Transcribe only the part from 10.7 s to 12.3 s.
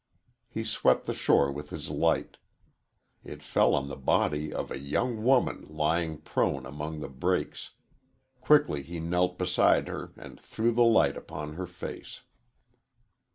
the light upon her face.